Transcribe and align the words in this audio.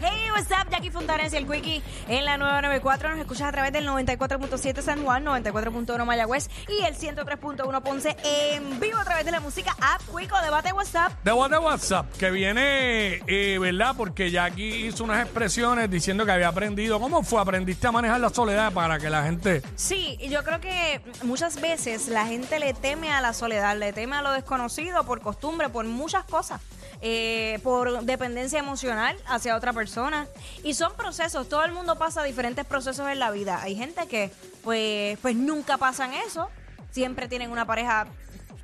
Hey, 0.00 0.30
what's 0.32 0.50
up? 0.50 0.70
Jackie 0.70 0.90
Fontanes 0.90 1.32
y 1.32 1.36
el 1.36 1.46
Quickie 1.46 1.82
en 2.08 2.24
la 2.24 2.36
994. 2.36 3.10
Nos 3.10 3.18
escuchas 3.18 3.48
a 3.48 3.52
través 3.52 3.72
del 3.72 3.86
94.7 3.86 4.80
San 4.82 5.02
Juan, 5.04 5.24
94.1 5.24 6.04
Mayagüez 6.04 6.48
y 6.68 6.84
el 6.84 6.94
103.1 6.94 7.82
Ponce 7.82 8.16
en 8.24 8.78
vivo 8.78 8.98
a 8.98 9.04
través 9.04 9.24
de 9.24 9.32
la 9.32 9.40
música 9.40 9.74
App 9.80 10.02
Quico 10.16 10.40
Debate 10.40 10.72
WhatsApp. 10.72 11.12
De 11.24 11.32
WhatsApp, 11.32 12.06
que 12.16 12.30
viene, 12.30 13.22
eh, 13.26 13.58
¿verdad? 13.58 13.94
Porque 13.96 14.30
Jackie 14.30 14.86
hizo 14.86 15.04
unas 15.04 15.22
expresiones 15.22 15.90
diciendo 15.90 16.24
que 16.24 16.32
había 16.32 16.48
aprendido. 16.48 17.00
¿Cómo 17.00 17.22
fue? 17.22 17.40
¿Aprendiste 17.40 17.86
a 17.86 17.92
manejar 17.92 18.20
la 18.20 18.30
soledad 18.30 18.72
para 18.72 18.98
que 18.98 19.10
la 19.10 19.24
gente... 19.24 19.62
Sí, 19.74 20.16
y 20.20 20.28
yo 20.28 20.44
creo 20.44 20.60
que 20.60 21.00
muchas 21.24 21.60
veces 21.60 22.08
la 22.08 22.26
gente 22.26 22.60
le 22.60 22.74
teme 22.74 23.10
a 23.12 23.20
la 23.20 23.32
soledad, 23.32 23.76
le 23.76 23.92
teme 23.92 24.16
a 24.16 24.22
lo 24.22 24.32
desconocido 24.32 25.04
por 25.04 25.20
costumbre, 25.20 25.68
por 25.68 25.84
muchas 25.86 26.24
cosas. 26.24 26.60
eh, 27.02 27.58
por 27.62 28.02
dependencia 28.04 28.58
emocional 28.58 29.16
hacia 29.26 29.55
otra 29.56 29.72
persona. 29.72 30.26
Y 30.62 30.74
son 30.74 30.94
procesos, 30.96 31.48
todo 31.48 31.64
el 31.64 31.72
mundo 31.72 31.96
pasa 31.96 32.22
diferentes 32.22 32.64
procesos 32.64 33.08
en 33.08 33.18
la 33.18 33.30
vida. 33.30 33.60
Hay 33.62 33.74
gente 33.76 34.06
que 34.06 34.30
pues, 34.62 35.18
pues 35.20 35.34
nunca 35.36 35.78
pasan 35.78 36.12
eso, 36.12 36.48
siempre 36.90 37.28
tienen 37.28 37.50
una 37.50 37.66
pareja 37.66 38.06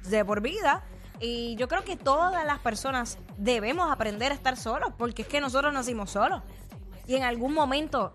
de 0.04 0.24
por 0.24 0.40
vida. 0.40 0.82
Y 1.20 1.54
yo 1.56 1.68
creo 1.68 1.84
que 1.84 1.96
todas 1.96 2.44
las 2.44 2.58
personas 2.58 3.16
debemos 3.36 3.90
aprender 3.92 4.32
a 4.32 4.34
estar 4.34 4.56
solos, 4.56 4.92
porque 4.98 5.22
es 5.22 5.28
que 5.28 5.40
nosotros 5.40 5.72
nacimos 5.72 6.10
solos. 6.10 6.42
Y 7.06 7.14
en 7.16 7.22
algún 7.22 7.54
momento 7.54 8.14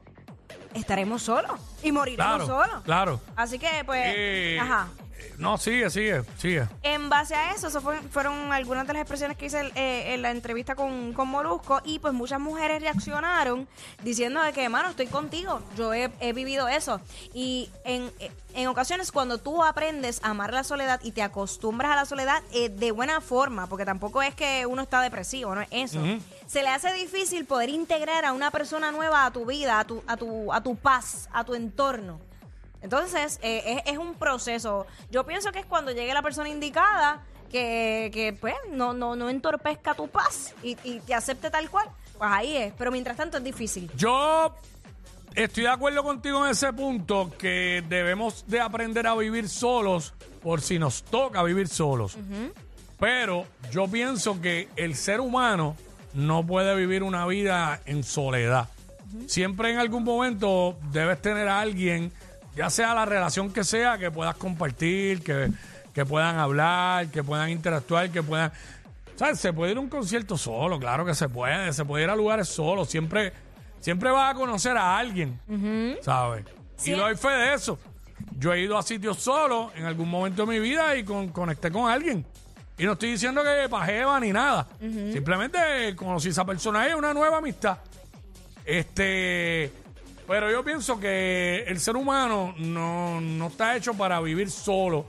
estaremos 0.74 1.24
solos 1.24 1.60
y 1.84 1.92
moriremos 1.92 2.44
Claro, 2.44 2.46
solos. 2.46 2.84
claro. 2.84 3.22
Así 3.36 3.60
que, 3.60 3.84
pues, 3.86 4.04
Eh, 4.06 4.58
ajá. 4.60 4.90
Eh, 5.20 5.34
No, 5.38 5.58
sigue, 5.58 5.90
sigue, 5.90 6.24
sigue. 6.38 6.66
En 6.84 7.10
base 7.10 7.36
a 7.36 7.52
eso, 7.54 7.68
eso 7.68 7.82
fue- 7.82 8.00
fueron 8.12 8.52
algunas 8.52 8.88
de 8.88 8.94
las 8.94 9.02
expresiones 9.02 9.38
que 9.38 9.48
hice 9.48 9.72
eh, 9.76 10.14
en 10.14 10.22
la 10.22 10.32
entrevista 10.32 10.76
con, 10.76 11.14
con 11.14 11.28
Molusco 11.28 11.82
y 11.84 12.00
pues 12.00 12.14
muchas 12.14 12.40
mujeres 12.40 12.82
reaccionaron 12.82 13.68
diciendo 14.04 14.42
de 14.42 14.54
que, 14.54 14.64
hermano, 14.64 14.90
estoy 14.90 15.08
contigo, 15.08 15.62
yo 15.76 15.94
he, 15.94 16.12
he 16.20 16.34
vivido 16.34 16.68
eso. 16.68 17.02
Y 17.34 17.70
en, 17.84 18.12
en 18.54 18.68
ocasiones 18.68 19.12
cuando 19.12 19.38
tú 19.38 19.64
aprendes 19.64 20.20
a 20.24 20.30
amar 20.30 20.54
la 20.54 20.64
soledad 20.64 21.00
y 21.04 21.12
te 21.12 21.22
acostumbras 21.22 21.92
a 21.92 21.96
la 21.96 22.06
soledad 22.06 22.42
eh, 22.52 22.70
de 22.70 22.92
buena 22.92 23.22
forma, 23.22 23.68
porque 23.68 23.86
tampoco 23.86 24.22
es 24.22 24.34
que 24.36 24.66
uno 24.66 24.82
está 24.84 25.02
depresivo, 25.02 25.54
no 25.56 25.62
es 25.62 25.68
eso. 25.72 26.00
Se 26.48 26.64
le 26.64 26.70
hace 26.70 26.94
difícil 26.94 27.46
poder 27.46 27.70
integrar 27.70 28.24
a 28.26 28.34
una 28.34 28.52
persona 28.52 28.92
nueva 28.92 29.26
a 29.26 29.32
tu 29.32 29.46
vida, 29.46 29.80
a 29.80 29.84
tu, 29.86 30.02
a 30.08 30.16
tu, 30.18 30.52
a 30.54 30.62
tu 30.62 30.76
paz, 30.76 31.28
a 31.34 31.44
tu 31.44 31.54
entorno. 31.56 32.20
Entonces, 32.82 33.40
eh, 33.42 33.82
es, 33.86 33.94
es 33.94 33.98
un 33.98 34.16
proceso. 34.16 34.86
Yo 35.12 35.26
pienso 35.26 35.52
que 35.52 35.60
es 35.60 35.66
cuando 35.66 35.92
llegue 35.92 36.14
la 36.14 36.22
persona 36.22 36.50
indicada 36.50 37.24
que, 37.50 38.10
que 38.14 38.34
pues, 38.34 38.56
no, 38.72 38.94
no, 38.94 39.16
no 39.16 39.30
entorpezca 39.30 39.94
tu 39.94 40.08
paz 40.08 40.54
y, 40.64 40.78
y 40.84 41.00
te 41.00 41.14
acepte 41.14 41.50
tal 41.50 41.70
cual. 41.70 41.90
Pues 42.18 42.30
ahí 42.32 42.58
es. 42.58 42.74
Pero 42.78 42.92
mientras 42.92 43.18
tanto 43.18 43.38
es 43.38 43.44
difícil. 43.44 43.90
Yo 43.96 44.56
estoy 45.36 45.64
de 45.64 45.70
acuerdo 45.70 46.04
contigo 46.04 46.46
en 46.46 46.52
ese 46.52 46.74
punto 46.74 47.32
que 47.38 47.84
debemos 47.88 48.46
de 48.48 48.60
aprender 48.60 49.08
a 49.08 49.16
vivir 49.16 49.48
solos 49.50 50.14
por 50.42 50.62
si 50.62 50.80
nos 50.80 51.04
toca 51.04 51.44
vivir 51.44 51.68
solos. 51.68 52.18
Pero 53.00 53.46
yo 53.72 53.88
pienso 53.88 54.42
que 54.42 54.70
el 54.76 54.96
ser 54.96 55.20
humano 55.20 55.76
no 56.14 56.46
puede 56.46 56.76
vivir 56.76 57.04
una 57.04 57.26
vida 57.28 57.82
en 57.86 58.04
soledad. 58.04 58.70
Siempre 59.28 59.72
en 59.72 59.78
algún 59.78 60.04
momento 60.04 60.78
debes 60.92 61.22
tener 61.22 61.48
a 61.48 61.62
alguien, 61.62 62.12
ya 62.58 62.70
sea 62.70 62.94
la 62.96 63.06
relación 63.06 63.54
que 63.54 63.64
sea, 63.64 63.98
que 63.98 64.10
puedas 64.12 64.36
compartir, 64.36 65.22
que, 65.24 65.50
que 65.94 66.06
puedan 66.06 66.38
hablar, 66.40 67.08
que 67.08 67.24
puedan 67.24 67.50
interactuar, 67.50 68.10
que 68.10 68.24
puedan... 68.24 68.52
¿Sabes? 69.16 69.40
Se 69.40 69.54
puede 69.54 69.72
ir 69.72 69.78
a 69.78 69.80
un 69.82 69.90
concierto 69.90 70.38
solo, 70.38 70.78
claro 70.80 71.06
que 71.06 71.16
se 71.16 71.30
puede. 71.30 71.72
Se 71.74 71.86
puede 71.86 72.04
ir 72.04 72.10
a 72.10 72.16
lugares 72.16 72.48
solo. 72.50 72.86
Siempre, 72.86 73.34
siempre 73.80 74.12
vas 74.12 74.32
a 74.32 74.36
conocer 74.38 74.76
a 74.78 74.98
alguien, 74.98 75.40
¿sabes? 76.02 76.46
Sí. 76.76 76.92
Y 76.92 76.96
doy 76.96 77.16
fe 77.16 77.30
de 77.30 77.54
eso. 77.54 77.80
Yo 78.38 78.54
he 78.54 78.62
ido 78.62 78.78
a 78.78 78.84
sitios 78.84 79.18
solo 79.18 79.72
en 79.76 79.86
algún 79.86 80.10
momento 80.10 80.46
de 80.46 80.52
mi 80.52 80.60
vida 80.60 80.96
y 80.96 81.04
con- 81.04 81.30
conecté 81.30 81.72
con 81.72 81.90
alguien. 81.90 82.24
Y 82.78 82.84
no 82.86 82.94
estoy 82.94 83.12
diciendo 83.12 83.42
que 83.44 83.68
pajeva 83.70 84.20
ni 84.20 84.32
nada. 84.32 84.68
Simplemente 84.80 85.96
conocí 85.96 86.28
a 86.28 86.32
esa 86.32 86.46
persona 86.46 86.88
y 86.88 86.94
una 86.94 87.12
nueva 87.14 87.38
amistad. 87.38 87.78
Este, 88.64 89.72
pero 90.28 90.52
yo 90.52 90.64
pienso 90.64 91.00
que 91.00 91.64
el 91.68 91.80
ser 91.80 91.96
humano 91.96 92.54
no, 92.58 93.22
no 93.22 93.48
está 93.48 93.76
hecho 93.76 93.94
para 93.94 94.20
vivir 94.20 94.52
solo 94.52 95.06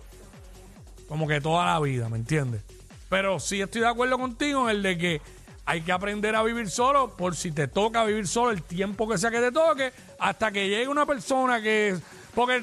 como 1.09 1.27
que 1.27 1.41
toda 1.41 1.65
la 1.67 1.81
vida, 1.81 2.09
¿me 2.09 2.19
entiendes? 2.19 2.63
Pero 3.09 3.41
sí 3.41 3.61
estoy 3.61 3.81
de 3.81 3.89
acuerdo 3.89 4.19
contigo 4.19 4.69
en 4.69 4.77
el 4.77 4.83
de 4.83 4.99
que 4.99 5.21
hay 5.65 5.81
que 5.81 5.93
aprender 5.93 6.37
a 6.37 6.43
vivir 6.43 6.71
solo 6.71 7.17
por 7.17 7.35
si 7.35 7.51
te 7.51 7.67
toca 7.67 8.05
vivir 8.05 8.27
solo 8.27 8.53
el 8.53 8.63
tiempo 8.63 9.09
que 9.09 9.19
sea 9.19 9.31
que 9.31 9.41
te 9.41 9.53
toque, 9.53 9.93
hasta 10.19 10.51
que 10.51 10.69
llegue 10.69 10.89
una 10.89 11.05
persona 11.05 11.61
que... 11.61 11.97
Porque 12.35 12.63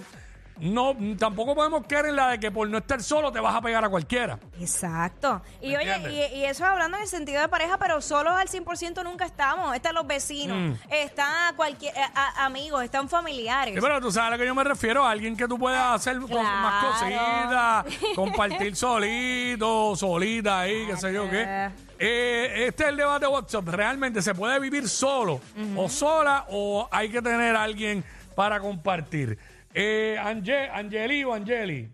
no, 0.57 0.95
tampoco 1.19 1.53
podemos 1.55 1.85
caer 1.87 2.05
en 2.07 2.15
la 2.15 2.29
de 2.29 2.39
que 2.39 2.49
por 2.51 2.67
no 2.69 2.77
estar 2.77 3.01
solo 3.03 3.31
te 3.31 3.39
vas 3.39 3.55
a 3.55 3.61
pegar 3.61 3.83
a 3.83 3.89
cualquiera. 3.89 4.39
Exacto. 4.59 5.41
Y 5.61 5.69
¿Me 5.71 5.77
oye, 5.77 5.93
entiendes? 5.95 6.31
y, 6.33 6.35
y 6.37 6.45
eso 6.45 6.65
hablando 6.65 6.97
en 6.97 7.03
el 7.03 7.09
sentido 7.09 7.41
de 7.41 7.47
pareja, 7.49 7.77
pero 7.77 8.01
solos 8.01 8.33
al 8.35 8.47
100% 8.47 9.03
nunca 9.03 9.25
estamos. 9.25 9.75
Están 9.75 9.95
los 9.95 10.07
vecinos, 10.07 10.57
Mm. 10.57 10.73
están 10.91 11.55
cualquier, 11.55 11.95
eh, 11.95 12.01
a- 12.15 12.45
amigos, 12.45 12.83
están 12.83 13.09
familiares. 13.09 13.75
Sí, 13.75 13.81
pero 13.81 13.99
tú 13.99 14.11
sabes 14.11 14.27
a 14.29 14.31
lo 14.31 14.37
que 14.37 14.45
yo 14.45 14.55
me 14.55 14.63
refiero, 14.63 15.05
a 15.05 15.11
alguien 15.11 15.35
que 15.35 15.47
tú 15.47 15.57
puedas 15.59 15.95
hacer 15.95 16.17
cos- 16.19 16.41
más 16.41 16.99
Claro. 16.99 17.83
cositas, 17.83 17.85
compartir 18.15 18.75
solito, 18.75 19.95
solita 19.95 20.61
ahí, 20.61 20.85
qué 20.87 20.97
sé 20.97 21.13
yo 21.13 21.29
qué. 21.29 21.69
Eh, 21.99 22.65
este 22.67 22.83
es 22.83 22.89
el 22.89 22.97
debate 22.97 23.25
de 23.25 23.31
WhatsApp. 23.31 23.67
¿Realmente 23.67 24.21
se 24.21 24.33
puede 24.35 24.59
vivir 24.59 24.87
solo 24.89 25.39
o 25.75 25.89
sola 25.89 26.45
o 26.49 26.87
hay 26.91 27.09
que 27.09 27.21
tener 27.21 27.55
a 27.55 27.63
alguien 27.63 28.03
para 28.35 28.59
compartir? 28.59 29.37
Eh, 29.77 30.15
Ange- 30.17 30.69
Angeli 30.71 31.23
o 31.25 31.33
Angeli. 31.33 31.89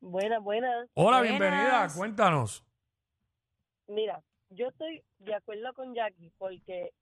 Buenas, 0.00 0.42
buenas. 0.42 0.88
Hola, 0.94 1.18
Buenas. 1.18 1.38
bienvenida. 1.38 1.88
Cuéntanos. 1.96 2.64
Mira, 3.86 4.20
yo 4.50 4.68
estoy 4.68 5.02
de 5.18 5.34
acuerdo 5.34 5.72
con 5.74 5.94
Jackie 5.94 6.32
porque 6.36 6.92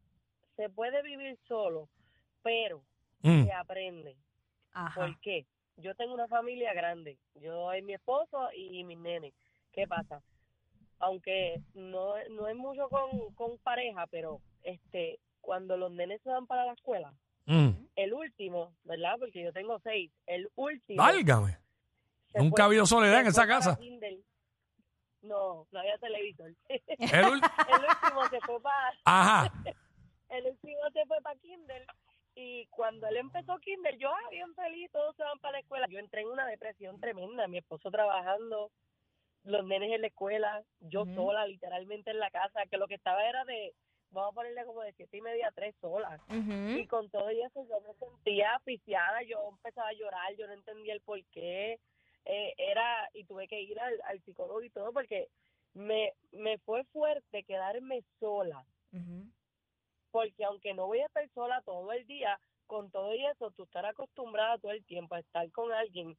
se 0.57 0.69
puede 0.69 1.03
vivir 1.03 1.39
solo, 1.49 1.89
pero 2.43 2.85
Mm, 3.23 3.45
se 3.45 3.53
aprende. 3.53 4.17
Ajá. 4.73 5.01
¿Por 5.01 5.19
qué? 5.21 5.47
Yo 5.77 5.95
tengo 5.95 6.13
una 6.13 6.29
familia 6.29 6.75
grande. 6.75 7.17
Yo 7.37 7.75
y 7.75 7.81
mi 7.83 7.95
esposo 7.95 8.51
y 8.55 8.85
mis 8.85 8.99
nenes. 8.99 9.33
¿Qué 9.73 9.87
pasa? 9.87 10.23
Aunque 10.99 11.63
no, 11.75 12.15
no 12.31 12.47
es 12.49 12.57
mucho 12.57 12.89
con, 12.91 13.33
con 13.35 13.57
pareja, 13.59 14.07
pero 14.09 14.41
este 14.65 15.19
cuando 15.41 15.77
los 15.77 15.91
nenes 15.91 16.21
se 16.23 16.29
van 16.31 16.47
para 16.47 16.67
la 16.67 16.73
escuela, 16.75 17.13
mm. 17.47 17.71
El 17.97 18.15
último, 18.15 18.75
¿verdad? 18.85 19.17
Porque 19.19 19.43
yo 19.43 19.53
tengo 19.53 19.79
seis. 19.81 20.11
El 20.27 20.51
último. 20.55 21.03
Válgame. 21.03 21.59
Nunca 22.35 22.63
ha 22.63 22.67
habido 22.67 22.87
soledad 22.87 23.21
en 23.21 23.27
esa 23.27 23.47
casa. 23.47 23.79
No, 25.23 25.67
no 25.71 25.79
había 25.79 25.99
televisor. 25.99 26.53
El 26.69 27.09
el 27.15 27.27
último 27.27 28.29
se 28.31 28.41
fue 28.41 28.61
para 28.61 28.93
Ajá. 29.05 29.53
el 30.31 30.47
último 30.47 30.81
se 30.93 31.07
fue 31.07 31.21
para 31.23 31.39
Kindle 31.39 31.87
y 32.35 32.67
cuando 32.69 33.07
él 33.07 33.19
empezó 33.19 33.59
Kindle 33.59 33.99
yo 33.99 34.09
ah, 34.09 34.29
bien 34.31 34.53
feliz 34.55 34.91
todos 34.91 35.15
se 35.15 35.23
van 35.23 35.39
para 35.39 35.53
la 35.53 35.59
escuela 35.61 35.87
yo 35.89 35.99
entré 35.99 36.23
en 36.23 36.29
una 36.29 36.47
depresión 36.47 36.99
tremenda 36.99 37.47
mi 37.47 37.59
esposo 37.59 37.91
trabajando 37.91 38.73
los 39.45 39.65
nenes 39.67 39.93
en 39.93 40.01
la 40.01 40.07
escuela 40.07 40.63
yo 40.81 41.05
sola 41.15 41.47
literalmente 41.47 42.11
en 42.11 42.19
la 42.19 42.31
casa 42.31 42.65
que 42.71 42.79
lo 42.79 42.89
que 42.89 42.95
estaba 42.95 43.23
era 43.29 43.45
de 43.45 43.75
vamos 44.13 44.33
a 44.33 44.35
ponerle 44.35 44.65
como 44.65 44.83
de 44.83 44.93
siete 44.93 45.17
y 45.17 45.21
media 45.21 45.49
a 45.49 45.53
tres 45.53 45.75
sola 45.81 46.21
Ujú. 46.29 46.79
y 46.79 46.87
con 46.87 47.11
todo 47.11 47.29
eso 47.29 47.67
yo 47.69 47.81
me 47.81 47.95
sentía 47.95 48.55
asfixiada, 48.55 49.23
yo 49.23 49.49
empezaba 49.49 49.89
a 49.89 49.95
llorar, 49.95 50.35
yo 50.37 50.47
no 50.47 50.53
entendía 50.53 50.95
el 50.95 51.01
por 51.01 51.23
qué, 51.27 51.81
eh, 52.25 52.55
era, 52.57 53.09
y 53.15 53.25
tuve 53.25 53.49
que 53.49 53.61
ir 53.61 53.79
al, 53.81 54.01
al 54.07 54.23
psicólogo 54.23 54.63
y 54.63 54.71
todo 54.71 54.93
porque 54.93 55.29
me, 55.75 56.13
me 56.31 56.59
fue 56.59 56.85
fuerte 56.85 57.45
quedarme 57.45 58.03
sola, 58.21 58.65
porque 60.11 60.45
aunque 60.45 60.75
no 60.75 60.87
voy 60.87 61.01
a 61.01 61.07
estar 61.07 61.29
sola 61.31 61.63
todo 61.63 61.91
el 61.93 62.07
día, 62.07 62.39
con 62.67 62.91
todo 62.91 63.15
y 63.15 63.25
eso, 63.27 63.51
tú 63.51 63.65
estar 63.65 63.85
acostumbrada 63.87 64.59
todo 64.59 64.73
el 64.73 64.85
tiempo 64.85 65.15
a 65.15 65.21
estar 65.21 65.51
con 65.53 65.73
alguien, 65.73 66.17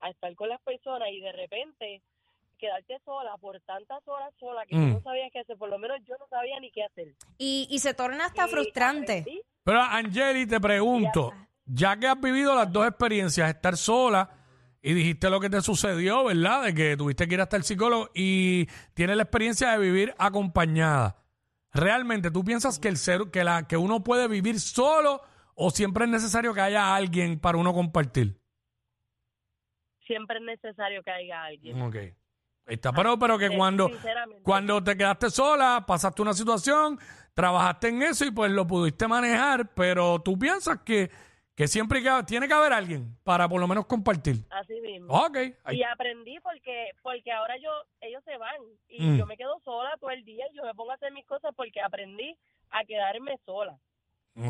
a 0.00 0.10
estar 0.10 0.34
con 0.34 0.48
las 0.48 0.60
personas 0.62 1.08
y 1.10 1.20
de 1.20 1.32
repente 1.32 2.02
quedarte 2.60 2.98
sola 3.04 3.36
por 3.40 3.58
tantas 3.62 4.06
horas 4.06 4.32
sola 4.38 4.64
que 4.66 4.76
Mm. 4.76 4.88
tú 4.90 4.94
no 4.98 5.02
sabías 5.02 5.30
qué 5.32 5.40
hacer, 5.40 5.56
por 5.58 5.68
lo 5.70 5.78
menos 5.78 5.98
yo 6.06 6.14
no 6.18 6.26
sabía 6.28 6.60
ni 6.60 6.70
qué 6.70 6.84
hacer. 6.84 7.14
Y, 7.38 7.66
y 7.70 7.78
se 7.80 7.94
torna 7.94 8.26
hasta 8.26 8.46
Y 8.46 8.50
frustrante. 8.50 9.18
aprendí. 9.20 9.42
Pero 9.64 9.80
Angeli, 9.82 10.46
te 10.46 10.60
pregunto, 10.60 11.32
ya 11.64 11.96
que 11.98 12.06
has 12.06 12.20
vivido 12.20 12.54
las 12.54 12.70
dos 12.72 12.86
experiencias, 12.86 13.48
estar 13.50 13.76
sola 13.76 14.30
y 14.82 14.94
dijiste 14.94 15.28
lo 15.30 15.40
que 15.40 15.50
te 15.50 15.60
sucedió, 15.60 16.24
¿verdad? 16.24 16.64
De 16.64 16.74
que 16.74 16.96
tuviste 16.96 17.26
que 17.28 17.34
ir 17.34 17.40
hasta 17.40 17.56
el 17.56 17.64
psicólogo 17.64 18.10
y 18.14 18.66
tienes 18.94 19.16
la 19.16 19.22
experiencia 19.24 19.70
de 19.72 19.78
vivir 19.78 20.14
acompañada. 20.18 21.16
¿Realmente 21.72 22.30
tú 22.30 22.42
piensas 22.44 22.78
que 22.78 22.88
el 22.88 22.96
ser, 22.96 23.30
que 23.30 23.44
la, 23.44 23.68
que 23.68 23.76
uno 23.76 24.02
puede 24.02 24.26
vivir 24.28 24.58
solo 24.58 25.20
o 25.54 25.70
siempre 25.70 26.04
es 26.04 26.10
necesario 26.10 26.52
que 26.54 26.60
haya 26.62 26.94
alguien 26.96 27.38
para 27.38 27.58
uno 27.58 27.72
compartir? 27.74 28.40
Siempre 30.06 30.38
es 30.38 30.42
necesario 30.44 31.02
que 31.02 31.10
haya 31.10 31.44
alguien. 31.44 31.80
Ok. 31.82 31.96
Ahí 32.70 32.74
está. 32.76 32.92
Pero, 32.92 33.18
pero 33.18 33.36
que 33.36 33.46
Eh, 33.46 33.56
cuando, 33.56 33.90
cuando 34.42 34.82
te 34.82 34.96
quedaste 34.96 35.28
sola, 35.30 35.84
pasaste 35.86 36.22
una 36.22 36.32
situación, 36.32 36.98
trabajaste 37.34 37.88
en 37.88 38.02
eso 38.02 38.24
y 38.24 38.30
pues 38.30 38.50
lo 38.52 38.66
pudiste 38.66 39.06
manejar, 39.08 39.68
pero 39.74 40.20
tú 40.20 40.38
piensas 40.38 40.78
que, 40.84 41.10
que 41.56 41.66
siempre 41.68 42.02
que- 42.02 42.22
tiene 42.26 42.46
que 42.48 42.54
haber 42.54 42.72
alguien 42.72 43.16
para 43.24 43.48
por 43.48 43.60
lo 43.60 43.66
menos 43.68 43.86
compartir. 43.86 44.36
Así 44.50 44.80
mismo. 44.80 45.12
Ok. 45.12 45.36
ahí- 45.64 45.78
Y 45.78 45.82
aprendí 45.82 46.38
porque 46.40 46.90
porque 47.02 47.32
ahora 47.32 47.56
yo 47.58 47.70
ellos 48.00 48.22
se 48.24 48.36
van 48.38 48.54
y 48.88 49.02
Mm. 49.04 49.18
yo 49.18 49.26
me 49.26 49.36
quedo 49.36 49.58
sola 49.64 49.90
todo 50.00 50.10
el 50.10 50.24
día 50.24 50.44
y 50.52 50.56
yo 50.56 50.62
me 50.64 50.74
pongo 50.74 50.92
a 50.92 50.94
hacer 50.94 51.12
mis 51.12 51.26
cosas 51.26 51.52
porque 51.56 51.80
aprendí 51.80 52.36
a 52.70 52.84
quedarme 52.84 53.36
sola. 53.44 53.76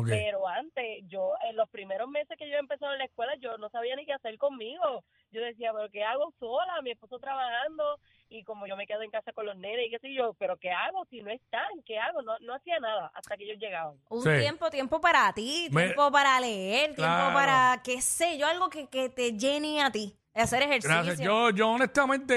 Pero 0.05 0.47
antes, 0.47 1.03
yo, 1.07 1.33
en 1.49 1.55
los 1.57 1.67
primeros 1.69 2.07
meses 2.07 2.37
que 2.37 2.49
yo 2.49 2.55
empecé 2.57 2.85
en 2.85 2.97
la 2.97 3.05
escuela, 3.05 3.33
yo 3.41 3.57
no 3.57 3.69
sabía 3.69 3.95
ni 3.95 4.05
qué 4.05 4.13
hacer 4.13 4.37
conmigo. 4.37 5.03
Yo 5.31 5.41
decía, 5.41 5.71
pero 5.75 5.89
¿qué 5.89 6.03
hago 6.03 6.33
sola? 6.39 6.81
Mi 6.81 6.91
esposo 6.91 7.19
trabajando 7.19 7.99
y 8.29 8.43
como 8.43 8.67
yo 8.67 8.77
me 8.77 8.85
quedo 8.87 9.01
en 9.01 9.11
casa 9.11 9.33
con 9.33 9.45
los 9.45 9.57
nenes 9.57 9.87
y 9.87 9.89
qué 9.89 9.99
sé 9.99 10.13
yo, 10.13 10.33
pero 10.35 10.55
¿qué 10.57 10.71
hago 10.71 11.05
si 11.09 11.21
no 11.21 11.31
están? 11.31 11.67
¿Qué 11.85 11.97
hago? 11.99 12.21
No, 12.21 12.37
no 12.39 12.53
hacía 12.55 12.79
nada 12.79 13.11
hasta 13.13 13.35
que 13.35 13.43
ellos 13.45 13.57
llegaban. 13.59 13.95
Un 14.09 14.23
Sí. 14.23 14.29
tiempo, 14.39 14.69
tiempo 14.69 15.01
para 15.01 15.33
ti, 15.33 15.67
Me- 15.71 15.83
tiempo 15.83 16.11
para 16.11 16.39
leer, 16.39 16.93
Claro. 16.95 17.15
tiempo 17.17 17.33
para, 17.33 17.81
qué 17.83 18.01
sé 18.01 18.37
yo, 18.37 18.47
algo 18.47 18.69
que, 18.69 18.87
que 18.87 19.09
te 19.09 19.33
llene 19.37 19.81
a 19.81 19.91
ti. 19.91 20.15
Hacer 20.33 20.61
ejercicio. 20.63 20.95
Gracias. 21.03 21.19
Yo, 21.19 21.49
yo 21.49 21.69
honestamente, 21.69 22.35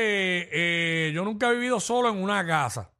eh, 0.50 1.12
yo 1.12 1.24
nunca 1.24 1.50
he 1.50 1.54
vivido 1.54 1.78
solo 1.78 2.08
en 2.08 2.20
una 2.20 2.44
casa, 2.44 2.90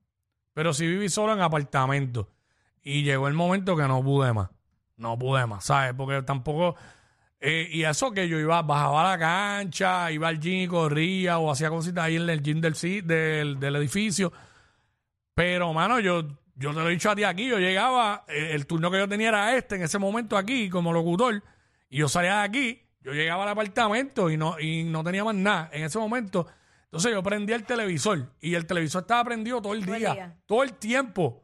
pero 0.52 0.72
sí 0.72 0.86
viví 0.86 1.08
solo 1.08 1.32
en 1.32 1.40
apartamento. 1.40 2.28
Y 2.84 3.02
llegó 3.02 3.26
el 3.26 3.34
momento 3.34 3.76
que 3.76 3.88
no 3.88 4.04
pude 4.04 4.32
más. 4.32 4.50
No 4.96 5.18
pude 5.18 5.46
más, 5.46 5.64
¿sabes? 5.64 5.94
Porque 5.96 6.22
tampoco... 6.22 6.76
eh, 7.40 7.68
y 7.72 7.82
eso 7.84 8.12
que 8.12 8.28
yo 8.28 8.38
iba, 8.38 8.62
bajaba 8.62 9.00
a 9.00 9.16
la 9.16 9.18
cancha, 9.18 10.12
iba 10.12 10.28
al 10.28 10.38
gym 10.38 10.62
y 10.62 10.68
corría 10.68 11.38
o 11.38 11.50
hacía 11.50 11.68
cositas 11.70 12.04
ahí 12.04 12.16
en 12.16 12.28
el 12.30 12.42
gym 12.42 12.60
del, 12.60 12.74
del, 13.06 13.58
del 13.58 13.76
edificio. 13.76 14.32
Pero, 15.34 15.72
mano, 15.72 15.98
yo, 15.98 16.22
yo 16.54 16.70
te 16.70 16.76
lo 16.80 16.88
he 16.88 16.92
dicho 16.92 17.10
a 17.10 17.16
ti 17.16 17.24
aquí, 17.24 17.48
yo 17.48 17.58
llegaba, 17.58 18.24
eh, 18.28 18.50
el 18.52 18.66
turno 18.66 18.90
que 18.90 18.98
yo 18.98 19.08
tenía 19.08 19.28
era 19.28 19.56
este, 19.56 19.76
en 19.76 19.82
ese 19.82 19.98
momento 19.98 20.36
aquí, 20.36 20.70
como 20.70 20.92
locutor, 20.92 21.42
y 21.90 21.98
yo 21.98 22.08
salía 22.08 22.36
de 22.36 22.42
aquí, 22.44 22.82
yo 23.00 23.12
llegaba 23.12 23.42
al 23.42 23.48
apartamento 23.50 24.30
y 24.30 24.36
no, 24.36 24.58
y 24.60 24.84
no 24.84 25.02
tenía 25.02 25.24
más 25.24 25.34
nada 25.34 25.70
en 25.72 25.84
ese 25.84 25.98
momento. 25.98 26.46
Entonces 26.84 27.12
yo 27.12 27.22
prendía 27.22 27.56
el 27.56 27.64
televisor 27.64 28.30
y 28.40 28.54
el 28.54 28.66
televisor 28.66 29.02
estaba 29.02 29.24
prendido 29.24 29.60
todo 29.60 29.74
el 29.74 29.88
el 29.88 29.98
día. 29.98 30.36
todo 30.46 30.62
el 30.62 30.74
tiempo. 30.74 31.43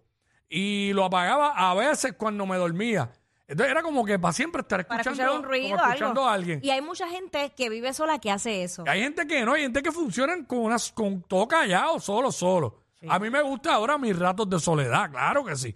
Y 0.51 0.93
lo 0.93 1.05
apagaba 1.05 1.53
a 1.57 1.75
veces 1.75 2.13
cuando 2.19 2.45
me 2.45 2.57
dormía. 2.57 3.11
Entonces 3.47 3.71
era 3.71 3.83
como 3.83 4.05
que 4.05 4.19
para 4.19 4.33
siempre 4.33 4.61
estar 4.61 4.87
para 4.87 5.01
escuchando, 5.01 5.23
escuchar 5.23 5.45
un 5.45 5.49
ruido, 5.49 5.77
como 5.77 5.89
escuchando 5.89 6.21
algo. 6.21 6.31
a 6.31 6.35
alguien. 6.35 6.61
Y 6.63 6.71
hay 6.71 6.81
mucha 6.83 7.09
gente 7.09 7.53
que 7.57 7.69
vive 7.71 7.93
sola 7.95 8.19
que 8.19 8.31
hace 8.31 8.63
eso. 8.63 8.85
Hay 8.87 9.01
gente 9.01 9.27
que 9.27 9.45
no, 9.45 9.55
hay 9.55 9.63
gente 9.63 9.83
que 9.83 9.91
funciona 9.91 10.45
con, 10.47 10.59
unas, 10.59 10.93
con 10.93 11.23
todo 11.23 11.49
callado, 11.49 11.99
solo, 11.99 12.31
solo. 12.31 12.81
A 13.09 13.19
mí 13.19 13.31
me 13.31 13.41
gusta 13.41 13.75
ahora 13.75 13.97
mis 13.97 14.17
ratos 14.19 14.51
de 14.51 14.59
soledad, 14.59 15.11
claro 15.11 15.45
que 15.45 15.57
sí. 15.57 15.75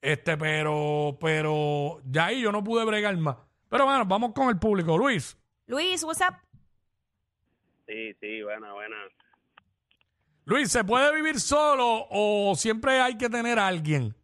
Este, 0.00 0.36
pero, 0.36 1.16
pero 1.20 2.00
ya 2.04 2.26
ahí 2.26 2.40
yo 2.40 2.50
no 2.50 2.64
pude 2.64 2.84
bregar 2.84 3.16
más. 3.16 3.36
Pero 3.68 3.84
bueno, 3.84 4.04
vamos 4.04 4.32
con 4.34 4.48
el 4.48 4.58
público. 4.58 4.98
Luis, 4.98 5.38
Luis, 5.66 6.02
what's 6.02 6.20
up? 6.20 6.34
Sí, 7.86 8.12
sí, 8.20 8.42
buena, 8.42 8.72
buena. 8.72 8.96
Luis, 10.44 10.72
¿se 10.72 10.82
puede 10.82 11.14
vivir 11.14 11.38
solo 11.38 12.06
o 12.10 12.54
siempre 12.56 13.00
hay 13.00 13.16
que 13.16 13.28
tener 13.28 13.58
a 13.58 13.68
alguien? 13.68 14.14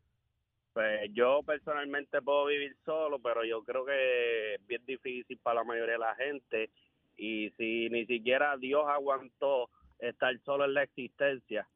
Pues 0.72 1.10
yo 1.12 1.42
personalmente 1.44 2.20
puedo 2.22 2.46
vivir 2.46 2.76
solo, 2.84 3.18
pero 3.18 3.44
yo 3.44 3.62
creo 3.62 3.84
que 3.84 4.54
es 4.54 4.66
bien 4.66 4.84
difícil 4.86 5.38
para 5.38 5.60
la 5.60 5.64
mayoría 5.64 5.94
de 5.94 5.98
la 5.98 6.14
gente. 6.16 6.70
Y 7.16 7.50
si 7.56 7.88
ni 7.90 8.06
siquiera 8.06 8.56
Dios 8.56 8.84
aguantó 8.88 9.70
estar 9.98 10.32
solo 10.44 10.64
en 10.64 10.74
la 10.74 10.84
existencia, 10.84 11.68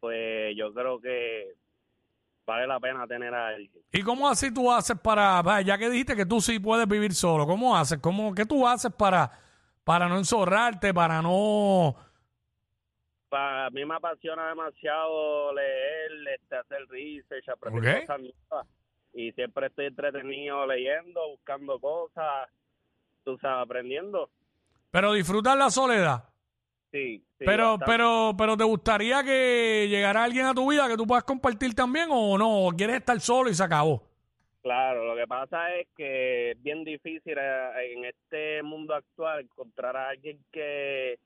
pues 0.00 0.54
yo 0.56 0.72
creo 0.72 1.00
que 1.00 1.54
vale 2.46 2.66
la 2.66 2.80
pena 2.80 3.06
tener 3.06 3.34
a 3.34 3.48
alguien. 3.48 3.82
¿Y 3.92 4.02
cómo 4.02 4.28
así 4.28 4.52
tú 4.52 4.70
haces 4.70 4.98
para, 4.98 5.60
ya 5.62 5.76
que 5.76 5.90
dijiste 5.90 6.16
que 6.16 6.26
tú 6.26 6.40
sí 6.40 6.58
puedes 6.58 6.86
vivir 6.86 7.14
solo, 7.14 7.46
¿cómo 7.46 7.76
haces? 7.76 7.98
¿Cómo, 7.98 8.34
¿Qué 8.34 8.44
tú 8.46 8.66
haces 8.66 8.92
para, 8.92 9.30
para 9.84 10.08
no 10.08 10.18
enzorrarte, 10.18 10.94
para 10.94 11.20
no... 11.20 11.96
Para 13.36 13.68
mí 13.68 13.84
me 13.84 13.96
apasiona 13.96 14.48
demasiado 14.48 15.52
leer, 15.52 16.10
este, 16.40 16.56
hacer 16.56 16.86
research, 16.88 17.46
aprender 17.50 18.00
cosas 18.00 18.20
nuevas. 18.20 18.66
Y 19.12 19.30
siempre 19.32 19.66
estoy 19.66 19.86
entretenido 19.86 20.66
leyendo, 20.66 21.20
buscando 21.28 21.78
cosas, 21.78 22.48
tú 23.24 23.36
sabes, 23.36 23.66
aprendiendo. 23.66 24.30
Pero 24.90 25.12
disfrutar 25.12 25.58
la 25.58 25.68
soledad? 25.68 26.24
Sí, 26.90 27.22
sí. 27.36 27.44
pero, 27.44 27.72
bastante. 27.72 27.92
pero, 27.92 28.34
pero 28.38 28.56
¿te 28.56 28.64
gustaría 28.64 29.22
que 29.22 29.86
llegara 29.90 30.24
alguien 30.24 30.46
a 30.46 30.54
tu 30.54 30.70
vida 30.70 30.88
que 30.88 30.96
tú 30.96 31.06
puedas 31.06 31.24
compartir 31.24 31.74
también 31.74 32.08
o 32.10 32.38
no? 32.38 32.68
¿O 32.68 32.70
quieres 32.70 32.96
estar 32.96 33.20
solo 33.20 33.50
y 33.50 33.54
se 33.54 33.64
acabó? 33.64 34.02
Claro, 34.62 35.04
lo 35.04 35.14
que 35.14 35.26
pasa 35.26 35.74
es 35.76 35.88
que 35.94 36.52
es 36.52 36.62
bien 36.62 36.84
difícil 36.84 37.36
eh, 37.36 37.92
en 37.92 38.06
este 38.06 38.62
mundo 38.62 38.94
actual 38.94 39.40
encontrar 39.40 39.94
a 39.94 40.08
alguien 40.08 40.38
que, 40.50 41.18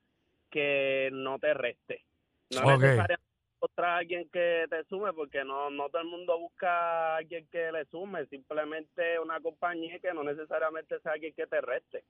que 0.51 1.09
no 1.13 1.39
te 1.39 1.53
reste. 1.53 2.03
No 2.51 2.61
Ok. 2.61 2.81
necesariamente 2.81 3.23
encontrar 3.55 3.89
a 3.89 3.97
alguien 3.97 4.29
que 4.31 4.65
te 4.69 4.83
sume, 4.85 5.13
porque 5.13 5.43
no, 5.43 5.69
no 5.69 5.87
todo 5.89 6.01
el 6.01 6.07
mundo 6.07 6.37
busca 6.39 7.13
a 7.13 7.17
alguien 7.17 7.47
que 7.51 7.71
le 7.71 7.85
sume, 7.85 8.25
simplemente 8.27 9.19
una 9.19 9.39
compañía 9.39 9.99
que 9.99 10.13
no 10.13 10.23
necesariamente 10.23 10.99
sea 10.99 11.13
alguien 11.13 11.33
que 11.33 11.47
te 11.47 11.61
reste. 11.61 12.03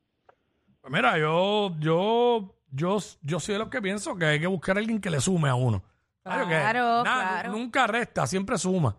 Pues 0.82 0.92
mira, 0.92 1.18
yo, 1.20 1.72
yo, 1.80 2.56
yo, 2.72 2.98
yo 3.22 3.40
soy 3.40 3.54
de 3.54 3.60
los 3.60 3.70
que 3.70 3.82
pienso 3.82 4.16
que 4.16 4.26
hay 4.26 4.40
que 4.40 4.48
buscar 4.48 4.78
a 4.78 4.80
alguien 4.80 5.00
que 5.00 5.10
le 5.12 5.20
sume 5.22 5.48
a 5.50 5.56
uno. 5.56 5.84
Claro 6.24 6.44
que 6.48 6.50
Claro, 6.56 7.04
nada, 7.04 7.30
claro. 7.42 7.52
Nunca 7.52 7.86
resta, 7.88 8.26
siempre 8.26 8.58
suma. 8.58 8.96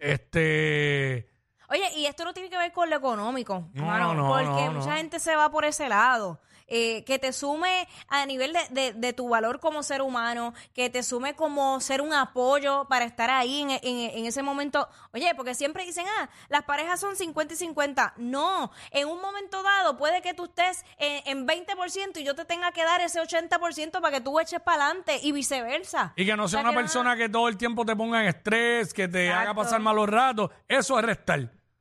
Este, 0.00 1.28
Oye, 1.68 1.84
y 1.96 2.06
esto 2.06 2.24
no 2.24 2.34
tiene 2.34 2.50
que 2.50 2.58
ver 2.58 2.72
con 2.72 2.90
lo 2.90 2.96
económico, 2.96 3.70
No, 3.72 3.84
mano, 3.84 4.14
no, 4.14 4.28
porque 4.28 4.66
no, 4.66 4.72
mucha 4.72 4.90
no. 4.90 4.96
gente 4.96 5.18
se 5.18 5.34
va 5.36 5.50
por 5.50 5.64
ese 5.64 5.88
lado. 5.88 6.38
Eh, 6.66 7.04
que 7.04 7.18
te 7.18 7.32
sume 7.32 7.86
a 8.08 8.24
nivel 8.26 8.52
de, 8.52 8.60
de- 8.70 8.92
de 8.92 9.12
tu 9.12 9.28
valor 9.28 9.60
como 9.60 9.82
ser 9.82 10.02
humano, 10.02 10.54
que 10.74 10.88
te 10.90 11.02
sume 11.02 11.34
como 11.34 11.80
ser 11.80 12.00
un 12.00 12.12
apoyo 12.12 12.86
para 12.88 13.04
estar 13.04 13.30
ahí 13.30 13.60
en, 13.62 13.70
en- 13.70 13.80
en 14.18 14.26
ese 14.26 14.42
momento. 14.42 14.88
Oye, 15.12 15.32
porque 15.36 15.54
siempre 15.54 15.84
dicen, 15.84 16.06
ah, 16.20 16.28
las 16.48 16.62
parejas 16.64 17.00
son 17.00 17.16
50 17.16 17.54
y 17.54 17.56
50. 17.56 18.14
No, 18.16 18.70
en 18.90 19.08
un 19.08 19.20
momento 19.20 19.62
dado 19.62 19.96
puede 19.96 20.22
que 20.22 20.34
tú 20.34 20.44
estés 20.44 20.84
en, 20.98 21.22
en 21.26 21.46
20% 21.46 22.16
y 22.20 22.24
yo 22.24 22.34
te 22.34 22.44
tenga 22.44 22.72
que 22.72 22.84
dar 22.84 23.00
ese 23.00 23.20
80% 23.20 24.00
para 24.00 24.10
que 24.10 24.20
tú 24.20 24.38
eches 24.40 24.60
para 24.60 24.86
adelante 24.86 25.18
y 25.22 25.32
viceversa. 25.32 26.12
y 26.16 26.24
que 26.26 26.36
no 26.36 26.46
sea 26.48 26.60
O 26.60 26.62
sea, 26.62 26.70
una 26.70 26.70
que 26.70 26.76
persona 26.84 27.16
que 27.16 27.28
todo 27.28 27.48
el 27.48 27.56
tiempo 27.56 27.84
te 27.84 27.94
ponga 27.96 28.22
en 28.22 28.28
estrés, 28.28 28.92
que 28.94 29.08
te 29.08 29.30
haga 29.30 29.54
pasar 29.54 29.80
malos 29.80 30.08
ratos. 30.08 30.50
Eso 30.68 30.98
es 30.98 31.04
restar. 31.04 31.40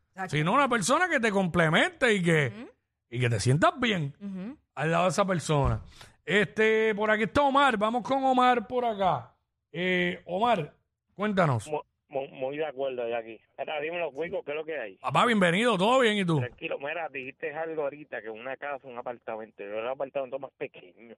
Exacto. 0.09 0.35
Sino 0.35 0.51
una 0.53 0.67
persona 0.67 1.07
que 1.07 1.19
te 1.19 1.31
complemente 1.31 2.13
y 2.13 2.21
que, 2.21 2.67
y 3.09 3.19
que 3.19 3.29
te 3.29 3.39
sientas 3.39 3.71
bien 3.77 4.15
Ujú. 4.19 4.57
Al 4.75 4.91
lado 4.91 5.03
de 5.05 5.09
esa 5.09 5.25
persona. 5.25 5.81
Este, 6.25 6.93
por 6.95 7.09
aquí 7.11 7.23
está 7.23 7.41
Omar. 7.41 7.77
Vamos 7.77 8.03
con 8.03 8.23
Omar 8.23 8.67
por 8.67 8.85
acá. 8.85 9.33
Eh, 9.71 10.21
Omar, 10.25 10.73
cuéntanos. 11.15 11.67
Mu- 11.67 11.81
mu- 12.09 12.27
Muy 12.27 12.57
de 12.57 12.65
acuerdo, 12.65 13.07
Jackie. 13.07 13.39
Mira, 13.57 13.79
dime 13.79 13.99
los 13.99 14.13
cuicos, 14.13 14.41
¿qué 14.45 14.51
es 14.51 14.57
lo 14.57 14.65
que 14.65 14.77
hay? 14.79 14.95
Papá, 14.97 15.25
bienvenido, 15.25 15.77
todo 15.77 15.99
bien 15.99 16.17
y 16.17 16.25
tú. 16.25 16.39
Tranquilo, 16.39 16.77
mira, 16.79 17.07
dijiste 17.09 17.53
algo 17.53 17.83
ahorita, 17.83 18.21
que 18.21 18.29
una 18.29 18.57
casa, 18.57 18.87
un 18.87 18.97
apartamento, 18.97 19.63
yo 19.63 19.79
el 19.79 19.87
apartamento 19.87 20.37
más 20.39 20.51
pequeño, 20.57 21.15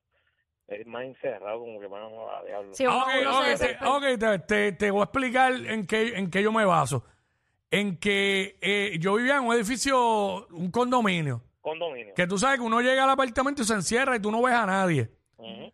es 0.68 0.86
más 0.88 1.04
encerrado, 1.06 1.60
como 1.60 1.80
que 1.80 1.88
más 1.88 2.02
a 2.04 2.46
diablo. 2.46 2.74
Sí, 2.74 2.86
Ah, 2.88 3.04
ok, 3.04 3.10
uno 3.22 3.40
ok, 3.40 3.46
se 3.56 3.68
te, 3.76 3.86
ok, 3.86 4.04
te, 4.20 4.40
te- 4.40 4.72
te 4.74 4.92
voy 4.92 5.02
a 5.02 5.04
explicar 5.06 5.54
en 5.54 5.86
qué, 5.88 6.18
en 6.18 6.30
qué 6.30 6.44
yo 6.44 6.52
me 6.52 6.66
baso. 6.66 7.04
En 7.72 7.98
que 7.98 8.58
eh, 8.62 8.98
yo 9.00 9.16
vivía 9.16 9.38
en 9.38 9.46
un 9.46 9.56
edificio, 9.56 10.46
un 10.50 10.70
condominio, 10.70 11.42
Condominio. 11.64 12.14
que 12.14 12.28
tú 12.28 12.38
sabes 12.38 12.60
que 12.60 12.66
uno 12.66 12.82
llega 12.82 13.04
al 13.06 13.10
apartamento 13.10 13.64
y 13.64 13.66
se 13.66 13.74
encierra 13.74 14.16
y 14.16 14.20
tú 14.20 14.30
no 14.30 14.42
ves 14.44 14.54
a 14.54 14.66
nadie. 14.68 15.12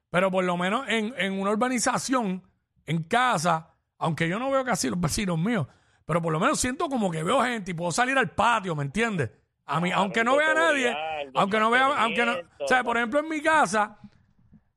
Pero 0.10 0.32
por 0.32 0.44
lo 0.46 0.56
menos 0.56 0.88
en, 0.88 1.14
en 1.18 1.34
una 1.40 1.52
urbanización, 1.52 2.42
en 2.86 3.04
casa, 3.04 3.74
aunque 3.98 4.30
yo 4.30 4.40
no 4.40 4.50
veo 4.50 4.64
casi 4.64 4.90
los 4.90 5.00
vecinos 5.00 5.38
míos, 5.38 5.68
pero 6.06 6.22
por 6.22 6.32
lo 6.32 6.40
menos 6.40 6.60
siento 6.60 6.88
como 6.90 7.12
que 7.12 7.22
veo 7.22 7.42
gente 7.44 7.72
y 7.72 7.74
puedo 7.74 7.92
salir 7.92 8.18
al 8.18 8.32
patio, 8.32 8.76
¿me 8.76 8.84
entiendes? 8.84 9.30
A 9.66 9.80
mí, 9.80 9.92
aunque 9.92 10.24
no 10.24 10.38
vea 10.38 10.52
a 10.52 10.54
nadie, 10.56 10.96
aunque 11.36 11.60
no 11.60 11.70
vea, 11.70 11.86
aunque 12.02 12.26
no, 12.26 12.34
o 12.60 12.68
sea, 12.68 12.84
por 12.84 12.98
ejemplo 12.98 13.20
en 13.20 13.30
mi 13.30 13.42
casa, 13.42 14.00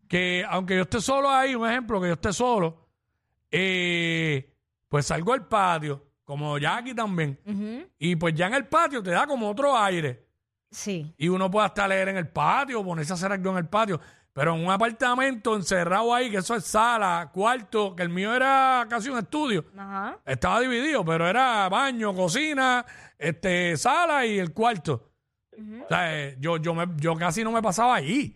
que 0.08 0.44
aunque 0.48 0.76
yo 0.76 0.82
esté 0.82 1.00
solo 1.00 1.30
ahí, 1.30 1.54
un 1.54 1.66
ejemplo, 1.66 2.00
que 2.00 2.08
yo 2.08 2.14
esté 2.14 2.32
solo, 2.34 2.88
eh, 3.50 4.52
pues 4.88 5.06
salgo 5.06 5.32
al 5.32 5.46
patio, 5.46 6.04
como 6.24 6.58
ya 6.58 6.76
aquí 6.76 6.94
también, 6.94 7.38
y 7.98 8.16
pues 8.16 8.34
ya 8.34 8.46
en 8.48 8.54
el 8.54 8.66
patio 8.66 9.02
te 9.02 9.10
da 9.10 9.26
como 9.26 9.48
otro 9.50 9.76
aire. 9.76 10.21
Sí. 10.72 11.14
Y 11.18 11.28
uno 11.28 11.50
puede 11.50 11.66
hasta 11.66 11.86
leer 11.86 12.08
en 12.08 12.16
el 12.16 12.28
patio, 12.28 12.82
ponerse 12.82 13.12
a 13.12 13.14
hacer 13.14 13.30
algo 13.30 13.50
en 13.50 13.58
el 13.58 13.68
patio. 13.68 14.00
Pero 14.32 14.54
en 14.54 14.64
un 14.64 14.70
apartamento 14.70 15.54
encerrado 15.54 16.14
ahí, 16.14 16.30
que 16.30 16.38
eso 16.38 16.54
es 16.54 16.64
sala, 16.64 17.30
cuarto, 17.32 17.94
que 17.94 18.02
el 18.02 18.08
mío 18.08 18.34
era 18.34 18.86
casi 18.88 19.10
un 19.10 19.18
estudio. 19.18 19.66
Ajá. 19.76 20.18
Estaba 20.24 20.60
dividido, 20.60 21.04
pero 21.04 21.28
era 21.28 21.68
baño, 21.68 22.14
cocina, 22.14 22.84
este, 23.18 23.76
sala 23.76 24.24
y 24.24 24.38
el 24.38 24.54
cuarto. 24.54 25.10
O 25.52 25.88
sea, 25.88 26.18
eh, 26.18 26.36
yo, 26.40 26.56
yo, 26.56 26.74
me, 26.74 26.86
yo 26.96 27.14
casi 27.14 27.44
no 27.44 27.52
me 27.52 27.60
pasaba 27.60 27.96
ahí. 27.96 28.34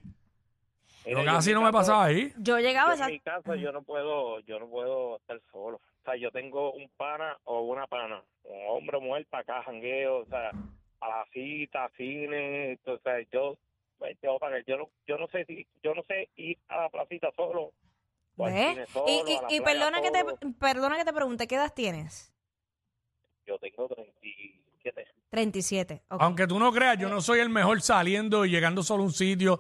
Mira, 1.07 1.21
Yo 1.21 1.25
casi 1.25 1.53
no 1.55 1.63
me 1.63 1.73
pasaba 1.73 2.05
ahí. 2.05 2.33
Yo 2.37 2.57
yo 2.57 2.59
llegaba 2.59 2.95
en 2.95 3.07
mi 3.07 3.21
caso 3.21 3.55
yo 3.55 3.73
no 3.73 3.83
puedo, 3.83 4.41
yo 4.41 4.59
no 4.59 4.69
puedo 4.69 5.17
estar 5.17 5.41
solo. 5.51 5.77
O 5.77 6.05
sea, 6.05 6.17
yo 6.17 6.31
tengo 6.31 6.73
un 6.73 6.91
pana 6.97 7.39
o 7.45 7.63
una 7.63 7.87
pana, 7.87 8.23
un 8.43 8.61
hombre 8.69 8.99
o 8.99 9.01
mujer 9.01 9.27
para 9.31 9.43
acá, 9.43 9.63
jangueo, 9.65 10.19
o 10.19 10.27
sea, 10.27 10.51
a 11.01 11.09
la 11.09 11.25
cita, 11.33 11.91
cine, 11.97 12.73
entonces 12.73 13.29
yo, 13.33 13.57
pues, 13.99 14.17
yo, 14.23 14.39
para 14.39 14.61
yo 14.65 14.77
no, 14.79 14.91
yo 15.07 15.19
no 15.19 15.27
sé 15.29 15.45
si, 15.45 15.67
yo 15.83 15.95
no 15.95 16.03
sé 16.05 16.29
ir 16.37 16.59
a 16.69 16.83
la 16.83 16.89
placita 16.89 17.31
solo, 17.37 17.73
o 18.37 18.47
al 18.47 18.53
¿Ves? 18.53 18.69
cine 18.71 18.87
solo, 18.93 19.07
Y, 19.09 19.21
a 19.21 19.43
la 19.43 19.49
y- 19.51 19.57
y 19.57 19.61
playa 19.61 19.65
perdona 19.65 20.03
que 20.03 20.11
te 20.11 20.25
perdona 20.59 20.97
que 20.97 21.05
te 21.05 21.13
pregunte, 21.13 21.47
¿qué 21.47 21.55
edad 21.57 21.73
tienes? 21.75 22.33
Yo 23.47 23.59
tengo 23.59 23.87
37. 23.89 25.07
37. 25.31 26.03
ok. 26.09 26.21
Aunque 26.23 26.47
tú 26.47 26.59
no 26.59 26.73
creas, 26.73 26.99
yo 26.99 27.09
no 27.09 27.21
soy 27.21 27.41
el 27.41 27.49
mejor 27.49 27.81
saliendo 27.83 28.45
y 28.45 28.51
llegando 28.51 28.83
solo 28.83 29.03
a 29.03 29.07
un 29.07 29.13
sitio, 29.13 29.59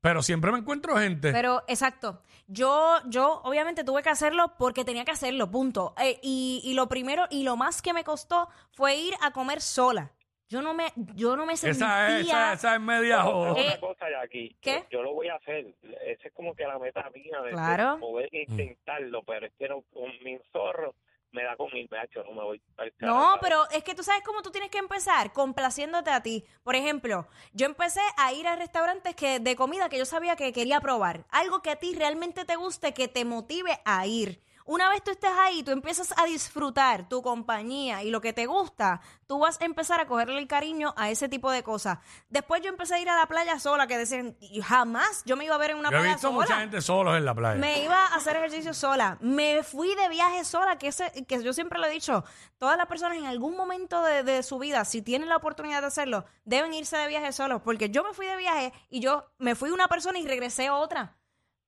pero 0.00 0.22
siempre 0.22 0.52
me 0.52 0.58
encuentro 0.58 0.96
gente. 0.96 1.32
Pero, 1.32 1.62
exacto. 1.66 2.22
Yo, 2.46 2.96
yo 3.06 3.42
obviamente 3.44 3.84
tuve 3.84 4.02
que 4.02 4.08
hacerlo 4.08 4.54
porque 4.58 4.84
tenía 4.84 5.04
que 5.04 5.10
hacerlo, 5.10 5.50
punto. 5.50 5.94
Eh, 6.02 6.18
y, 6.22 6.62
y 6.64 6.72
lo 6.74 6.88
primero 6.88 7.26
y 7.30 7.42
lo 7.42 7.56
más 7.56 7.82
que 7.82 7.92
me 7.92 8.04
costó 8.04 8.48
fue 8.72 8.96
ir 8.96 9.14
a 9.20 9.32
comer 9.32 9.60
sola. 9.60 10.12
Yo 10.48 10.62
no 10.62 10.72
me, 10.72 10.92
yo 11.14 11.36
no 11.36 11.44
me 11.44 11.56
sentía. 11.56 12.08
esa, 12.08 12.18
esa, 12.20 12.52
esa 12.54 12.74
es 12.74 12.80
media 12.80 13.18
Pero, 13.18 13.30
joda. 13.30 13.60
Eh, 13.60 13.66
una 13.66 13.80
cosa, 13.80 14.10
Jackie, 14.10 14.56
¿qué? 14.60 14.84
Yo, 14.90 15.02
lo 15.02 15.12
voy 15.12 15.28
a 15.28 15.34
hacer. 15.34 15.74
Esa 16.06 16.28
es 16.28 16.32
como 16.32 16.54
que 16.54 16.64
la 16.64 16.78
meta 16.78 17.08
mía 17.14 17.40
de, 17.42 17.50
Claro. 17.50 17.98
poder 18.00 18.28
intentarlo, 18.32 19.22
pero 19.24 19.46
es 19.46 19.52
que 19.58 19.68
no, 19.68 19.82
con 19.92 20.10
mi 20.24 20.38
zorro 20.52 20.94
me 21.32 21.42
da 21.44 21.56
con 21.56 21.68
ha 21.68 22.04
hecho, 22.04 22.24
no 22.24 22.32
me 22.32 22.42
voy 22.42 22.62
al 22.78 22.92
No, 23.00 23.14
carajo. 23.14 23.38
pero 23.42 23.70
es 23.70 23.84
que 23.84 23.94
tú 23.94 24.02
sabes 24.02 24.22
cómo 24.22 24.42
tú 24.42 24.50
tienes 24.50 24.70
que 24.70 24.78
empezar, 24.78 25.32
complaciéndote 25.32 26.10
a 26.10 26.22
ti. 26.22 26.44
Por 26.62 26.74
ejemplo, 26.74 27.26
yo 27.52 27.66
empecé 27.66 28.00
a 28.16 28.32
ir 28.32 28.46
a 28.46 28.56
restaurantes 28.56 29.14
que, 29.14 29.38
de 29.38 29.56
comida 29.56 29.88
que 29.88 29.98
yo 29.98 30.06
sabía 30.06 30.36
que 30.36 30.52
quería 30.52 30.80
probar. 30.80 31.26
Algo 31.30 31.60
que 31.60 31.70
a 31.70 31.76
ti 31.76 31.94
realmente 31.94 32.44
te 32.44 32.56
guste, 32.56 32.94
que 32.94 33.08
te 33.08 33.24
motive 33.24 33.78
a 33.84 34.06
ir. 34.06 34.40
Una 34.70 34.90
vez 34.90 35.02
tú 35.02 35.10
estés 35.10 35.30
ahí, 35.38 35.62
tú 35.62 35.70
empiezas 35.70 36.12
a 36.18 36.26
disfrutar 36.26 37.08
tu 37.08 37.22
compañía 37.22 38.02
y 38.02 38.10
lo 38.10 38.20
que 38.20 38.34
te 38.34 38.44
gusta, 38.44 39.00
tú 39.26 39.38
vas 39.38 39.58
a 39.62 39.64
empezar 39.64 39.98
a 39.98 40.06
cogerle 40.06 40.38
el 40.38 40.46
cariño 40.46 40.92
a 40.98 41.08
ese 41.08 41.26
tipo 41.26 41.50
de 41.50 41.62
cosas. 41.62 42.00
Después 42.28 42.60
yo 42.60 42.68
empecé 42.68 42.96
a 42.96 42.98
ir 43.00 43.08
a 43.08 43.16
la 43.16 43.24
playa 43.26 43.58
sola, 43.58 43.86
que 43.86 43.96
decían, 43.96 44.36
"Y 44.40 44.60
jamás 44.60 45.22
yo 45.24 45.36
me 45.38 45.46
iba 45.46 45.54
a 45.54 45.58
ver 45.58 45.70
en 45.70 45.78
una 45.78 45.90
Yo 45.90 45.96
he 45.96 46.00
playa 46.00 46.14
visto 46.16 46.28
sola. 46.28 46.40
mucha 46.40 46.60
gente 46.60 46.82
solos 46.82 47.16
en 47.16 47.24
la 47.24 47.34
playa. 47.34 47.58
Me 47.58 47.82
iba 47.82 47.96
a 47.96 48.14
hacer 48.16 48.36
ejercicio 48.36 48.74
sola. 48.74 49.16
Me 49.22 49.62
fui 49.62 49.94
de 49.94 50.08
viaje 50.10 50.44
sola, 50.44 50.76
que, 50.76 50.88
ese, 50.88 51.10
que 51.26 51.42
yo 51.42 51.54
siempre 51.54 51.78
lo 51.78 51.86
he 51.86 51.90
dicho. 51.90 52.22
Todas 52.58 52.76
las 52.76 52.86
personas 52.88 53.16
en 53.16 53.24
algún 53.24 53.56
momento 53.56 54.02
de, 54.02 54.22
de 54.22 54.42
su 54.42 54.58
vida, 54.58 54.84
si 54.84 55.00
tienen 55.00 55.30
la 55.30 55.36
oportunidad 55.36 55.80
de 55.80 55.86
hacerlo, 55.86 56.26
deben 56.44 56.74
irse 56.74 56.96
de 56.98 57.08
viaje 57.08 57.32
solos. 57.32 57.62
Porque 57.64 57.88
yo 57.88 58.04
me 58.04 58.12
fui 58.12 58.26
de 58.26 58.36
viaje 58.36 58.72
y 58.90 59.00
yo 59.00 59.24
me 59.38 59.54
fui 59.54 59.70
una 59.70 59.88
persona 59.88 60.18
y 60.18 60.26
regresé 60.26 60.68
otra. 60.70 61.14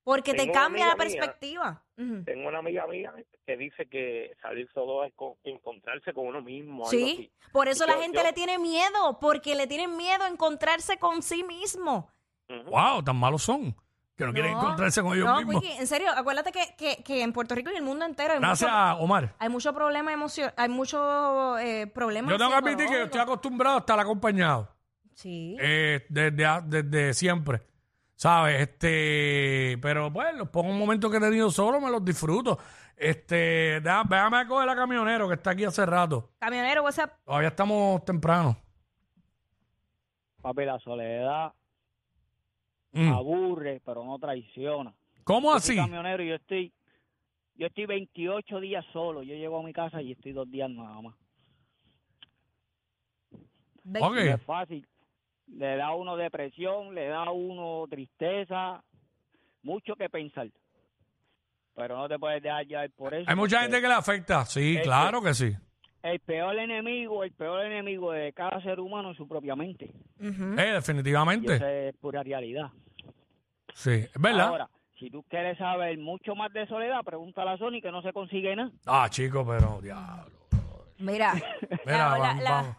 Porque 0.03 0.33
te 0.33 0.39
Tengo 0.39 0.53
cambia 0.55 0.87
la 0.87 0.95
mía. 0.95 0.99
perspectiva. 1.05 1.83
Tengo 1.97 2.49
una 2.49 2.59
amiga 2.61 2.87
mía 2.87 3.13
que 3.47 3.57
dice 3.59 3.87
que 3.87 4.33
salir 4.41 4.69
solo 4.73 5.05
es 5.05 5.13
co- 5.15 5.37
encontrarse 5.45 6.15
con 6.15 6.27
uno 6.27 6.41
mismo. 6.41 6.87
Sí, 6.87 7.31
por 7.53 7.69
eso 7.69 7.85
Y 7.85 7.89
la 7.89 7.95
yo- 7.97 8.01
gente 8.03 8.19
yo- 8.19 8.25
le 8.25 8.33
tiene 8.33 8.59
miedo, 8.59 9.19
porque 9.21 9.55
le 9.55 9.67
tienen 9.67 9.97
miedo 9.97 10.25
a 10.25 10.29
encontrarse 10.29 10.99
con 10.99 11.23
sí 11.23 11.45
mismo. 11.45 12.11
Wow, 12.67 13.03
tan 13.05 13.17
malos 13.17 13.43
son. 13.43 13.77
Que 14.17 14.27
no, 14.27 14.33
quieren 14.35 14.53
encontrarse 14.53 15.01
con 15.03 15.15
ellos 15.15 15.25
no, 15.27 15.37
mismos. 15.37 15.63
Wiki, 15.63 15.73
en 15.79 15.87
serio, 15.87 16.09
acuérdate 16.15 16.53
que, 16.53 16.75
que, 16.77 17.03
que 17.03 17.23
en 17.23 17.33
Puerto 17.33 17.55
Rico 17.55 17.71
y 17.73 17.77
el 17.77 17.83
mundo 17.83 18.05
entero 18.05 18.35
hay 18.35 18.39
Gracias, 18.41 18.71
mucho, 18.71 19.03
Omar. 19.05 19.35
hay 19.39 19.49
mucho 19.49 19.73
problema 19.73 20.13
emocional, 20.13 20.53
hay 20.59 20.69
mucho 20.69 21.59
eh, 21.59 21.87
problemas 21.87 22.31
Yo 22.31 22.37
tengo 22.37 22.51
que 22.51 22.57
admitir 22.59 22.87
que 22.87 22.93
yo 22.99 23.05
estoy 23.05 23.21
acostumbrado 23.21 23.77
a 23.77 23.81
estar 23.81 23.99
acompañado. 23.99 24.69
Sí. 25.15 25.57
eh, 25.61 26.05
desde, 26.11 26.47
desde 26.67 27.15
siempre. 27.15 27.63
¿Sabes? 28.21 28.61
Este, 28.61 29.79
pero 29.81 30.13
pues 30.13 30.37
los 30.37 30.51
pocos 30.51 30.75
momentos 30.75 31.11
que 31.11 31.17
he 31.17 31.21
tenido 31.21 31.51
solo 31.51 31.81
me 31.81 31.91
los 31.91 32.05
disfruto. 32.05 32.59
Este, 32.95 33.81
deja- 33.81 34.05
déjame 34.07 34.37
a 34.37 34.47
coger 34.47 34.67
la 34.67 34.77
camionero 34.77 35.27
que 35.27 35.37
está 35.37 35.53
aquí 35.53 35.65
hace 35.65 35.87
rato. 35.87 36.29
Camionero, 36.39 36.83
WhatsApp. 36.83 37.15
Todavía 37.25 37.49
estamos 37.49 38.05
temprano. 38.05 38.59
Papi, 40.43 40.67
la 40.67 40.79
soledad 40.81 41.55
Mm. 42.93 43.11
aburre, 43.11 43.81
pero 43.87 44.05
no 44.05 44.19
traiciona. 44.19 44.93
¿Cómo 45.25 45.55
Yo 45.55 45.61
soy 45.61 45.79
así? 45.79 45.81
camionero 45.81 46.23
y 46.23 46.29
yo 46.29 46.35
estoy, 46.35 46.73
yo 47.55 47.69
estoy 47.69 47.87
28 47.87 48.61
días 48.61 48.85
solo. 48.93 49.23
Yo 49.23 49.35
llego 49.35 49.61
a 49.61 49.63
mi 49.63 49.73
casa 49.73 50.03
y 50.03 50.13
estoy 50.13 50.33
dos 50.33 50.51
días 50.51 50.69
nada 50.69 51.01
más. 51.01 51.15
Ve- 53.85 54.01
Ok. 54.03 54.15
No 54.15 54.21
es 54.21 54.43
fácil. 54.43 54.87
Le 55.57 55.77
da 55.77 55.87
a 55.89 55.95
uno 55.95 56.17
depresión, 56.17 56.95
le 56.95 57.07
da 57.09 57.25
a 57.25 57.31
uno 57.33 57.87
tristeza, 57.89 58.83
mucho 59.63 59.95
que 59.97 60.09
pensar. 60.09 60.49
Pero 61.75 61.97
no 61.97 62.09
te 62.09 62.19
puedes 62.19 62.43
dejar 62.43 62.67
llevar 62.67 62.91
por 62.91 63.15
eso. 63.15 63.29
Hay 63.29 63.37
mucha 63.37 63.61
gente 63.63 63.81
que 63.81 63.89
le 63.89 63.95
afecta. 63.95 64.45
Sí, 64.45 64.77
Es 64.77 64.83
claro 64.83 65.23
que 65.23 65.35
sí. 65.35 65.53
El 66.03 66.19
peor 66.21 66.59
enemigo, 66.59 67.25
el 67.25 67.33
peor 67.33 67.65
enemigo 67.67 68.13
de 68.13 68.33
cada 68.33 68.61
ser 68.63 68.81
humano 68.81 69.11
es 69.11 69.17
su 69.17 69.29
propia 69.29 69.55
mente. 69.55 69.87
Eh, 70.19 70.67
Y 70.69 70.73
definitivamente. 70.73 71.57
esa 71.57 71.71
es 71.73 71.97
pura 71.97 72.23
realidad. 72.23 72.71
Sí, 73.75 73.91
es 73.93 74.13
verdad. 74.21 74.49
Ahora, 74.49 74.71
si 74.99 75.11
tú 75.11 75.23
quieres 75.25 75.59
saber 75.59 75.99
mucho 75.99 76.35
más 76.35 76.53
de 76.53 76.67
soledad, 76.67 77.03
pregúntale 77.05 77.51
a 77.51 77.59
Sony 77.59 77.81
que 77.83 77.91
no 77.93 78.03
se 78.03 78.13
consigue 78.13 78.57
nada. 78.57 78.71
Ah, 78.87 79.09
chico, 79.11 79.47
pero 79.47 79.81
diablo. 79.83 80.31
Mira, 80.99 81.35
Mira, 81.87 81.99
la, 81.99 82.19
vamos, 82.19 82.43
la- 82.43 82.51
vamos. 82.51 82.77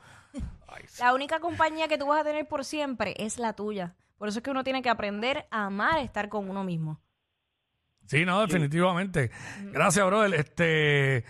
La 1.00 1.14
única 1.14 1.40
compañía 1.40 1.88
que 1.88 1.98
tú 1.98 2.08
vas 2.08 2.22
a 2.22 2.24
tener 2.24 2.48
por 2.48 2.66
siempre 2.66 3.16
es 3.18 3.38
la 3.38 3.54
tuya. 3.54 3.96
Por 4.18 4.28
eso 4.28 4.40
es 4.40 4.44
que 4.44 4.52
uno 4.52 4.64
tiene 4.64 4.82
que 4.82 4.90
aprender 4.90 5.48
a 5.50 5.66
amar 5.66 6.00
estar 6.00 6.30
con 6.30 6.50
uno 6.50 6.64
mismo. 6.64 7.02
Sí, 8.06 8.26
no, 8.26 8.42
definitivamente. 8.42 9.32
Gracias, 9.72 10.06
brother. 10.06 10.34
Este, 10.34 11.24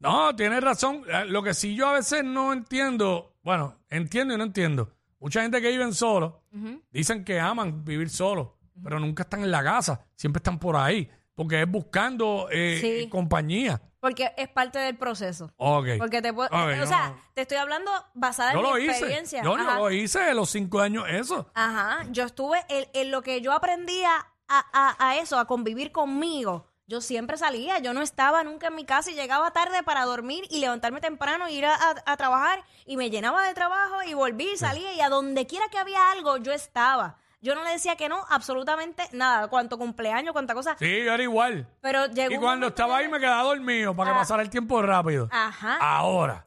no, 0.00 0.36
tienes 0.36 0.62
razón. 0.62 1.02
Eh, 1.08 1.24
Lo 1.26 1.42
que 1.42 1.54
sí 1.54 1.74
yo 1.74 1.88
a 1.88 1.94
veces 1.94 2.24
no 2.24 2.52
entiendo, 2.52 3.36
bueno, 3.42 3.78
entiendo 3.88 4.34
y 4.34 4.36
no 4.36 4.44
entiendo. 4.44 4.92
Mucha 5.18 5.42
gente 5.42 5.60
que 5.62 5.70
viven 5.70 5.94
solo 5.94 6.42
dicen 6.90 7.24
que 7.24 7.40
aman 7.40 7.84
vivir 7.84 8.10
solo, 8.10 8.58
pero 8.82 9.00
nunca 9.00 9.22
están 9.22 9.42
en 9.42 9.50
la 9.50 9.64
casa, 9.64 10.06
siempre 10.14 10.38
están 10.38 10.58
por 10.58 10.76
ahí, 10.76 11.10
porque 11.36 11.62
es 11.62 11.70
buscando 11.70 12.48
eh, 12.50 12.78
Sí. 12.80 12.86
eh, 13.04 13.08
compañía. 13.08 13.80
Porque 14.00 14.32
es 14.36 14.48
parte 14.48 14.78
del 14.78 14.96
proceso. 14.96 15.52
Ok. 15.56 15.86
Porque 15.98 16.22
te 16.22 16.32
puedo, 16.32 16.48
Ok, 16.48 16.54
o 16.74 16.76
no. 16.76 16.86
sea, 16.86 17.16
te 17.34 17.42
estoy 17.42 17.56
hablando 17.58 17.90
basada 18.14 18.52
yo 18.52 18.58
en 18.58 18.64
lo 18.64 18.74
mi 18.74 18.80
hice. 18.82 18.90
experiencia. 18.90 19.42
Yo, 19.42 19.56
yo 19.56 19.62
Ajá. 19.62 19.78
lo 19.78 19.90
hice 19.90 20.20
de 20.20 20.34
los 20.34 20.50
cinco 20.50 20.80
años, 20.80 21.04
eso. 21.08 21.50
Ajá, 21.54 22.04
yo 22.10 22.24
estuve 22.24 22.64
en, 22.68 22.86
en 22.92 23.10
lo 23.10 23.22
que 23.22 23.40
yo 23.40 23.52
aprendía 23.52 24.10
a, 24.48 24.64
a- 24.72 25.08
a 25.08 25.16
eso, 25.18 25.38
a 25.38 25.46
convivir 25.46 25.92
conmigo. 25.92 26.66
Yo 26.88 27.00
siempre 27.00 27.36
salía, 27.36 27.80
yo 27.80 27.92
no 27.94 28.00
estaba 28.00 28.44
nunca 28.44 28.68
en 28.68 28.76
mi 28.76 28.84
casa 28.84 29.10
y 29.10 29.14
llegaba 29.14 29.50
tarde 29.52 29.82
para 29.82 30.04
dormir 30.04 30.44
y 30.50 30.60
levantarme 30.60 31.00
temprano 31.00 31.48
y 31.48 31.54
ir 31.56 31.66
a, 31.66 31.74
a- 31.74 32.02
a 32.06 32.16
trabajar 32.16 32.62
y 32.86 32.96
me 32.96 33.10
llenaba 33.10 33.44
de 33.48 33.54
trabajo 33.54 34.04
y 34.04 34.14
volví 34.14 34.48
y 34.52 34.56
salía 34.56 34.92
y 34.92 35.00
a 35.00 35.08
donde 35.08 35.48
quiera 35.48 35.66
que 35.68 35.78
había 35.78 36.12
algo 36.12 36.36
yo 36.36 36.52
estaba. 36.52 37.18
Yo 37.46 37.54
no 37.54 37.62
le 37.62 37.70
decía 37.70 37.94
que 37.94 38.08
no, 38.08 38.24
absolutamente 38.28 39.04
nada, 39.12 39.46
cuanto 39.46 39.78
cumpleaños, 39.78 40.32
cuánta 40.32 40.52
cosa. 40.52 40.74
Sí, 40.80 41.04
yo 41.04 41.14
era 41.14 41.22
igual. 41.22 41.68
Pero 41.80 42.06
llegó 42.06 42.32
Y 42.32 42.34
un 42.34 42.40
cuando 42.40 42.66
momento 42.66 42.68
estaba 42.68 42.98
que- 42.98 43.04
ahí 43.04 43.08
me 43.10 43.20
quedaba 43.20 43.42
dormido 43.44 43.94
para 43.94 44.10
que 44.10 44.16
Ah. 44.16 44.18
pasara 44.18 44.42
el 44.42 44.50
tiempo 44.50 44.82
rápido. 44.82 45.28
Ajá. 45.30 45.76
Ahora, 45.80 46.44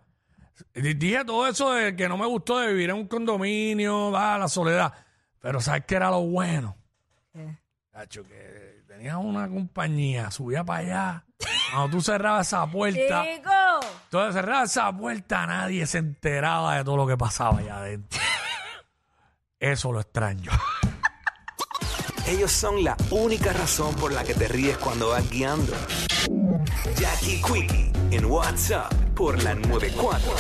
di- 0.74 0.94
dije 0.96 1.24
todo 1.24 1.48
eso 1.48 1.72
de 1.72 1.96
que 1.96 2.10
no 2.10 2.18
me 2.18 2.26
gustó 2.26 2.60
de 2.60 2.68
vivir 2.68 2.90
en 2.90 2.98
un 2.98 3.08
condominio, 3.08 4.14
ah, 4.18 4.38
la 4.38 4.50
soledad. 4.50 4.94
Pero 5.40 5.62
¿sabes 5.62 5.86
qué 5.88 5.96
era 5.96 6.10
lo 6.10 6.20
bueno? 6.24 6.76
¿Qué? 7.32 7.58
Cacho, 7.94 8.24
que 8.28 8.84
tenías 8.86 9.16
una 9.16 9.48
compañía, 9.48 10.30
subía 10.32 10.66
para 10.66 10.80
allá. 10.80 11.26
Cuando 11.72 11.96
tú 11.96 12.02
cerrabas 12.02 12.48
esa 12.48 12.68
puerta, 12.68 13.24
Chico, 13.24 13.52
tú 14.10 14.18
cerrabas 14.34 14.72
esa 14.72 14.92
puerta, 14.92 15.48
nadie 15.48 15.88
se 15.88 16.00
enteraba 16.00 16.76
de 16.76 16.84
todo 16.84 16.98
lo 16.98 17.08
que 17.08 17.16
pasaba 17.16 17.60
allá 17.60 17.78
adentro. 17.78 18.20
Eso 19.62 19.92
lo 19.92 20.00
extraño. 20.02 20.52
Ellos 22.30 22.52
son 22.52 22.84
la 22.84 22.96
única 23.10 23.54
razón 23.54 23.96
por 23.96 24.14
la 24.14 24.24
que 24.24 24.36
te 24.36 24.48
ríes 24.48 24.78
cuando 24.78 25.10
vas 25.10 25.28
guiando. 25.32 25.74
Jackie 26.96 27.42
Quickie 27.42 27.92
en 28.12 28.26
WhatsApp 28.26 28.94
por 29.16 29.42
la 29.42 29.56
94. 29.56 30.32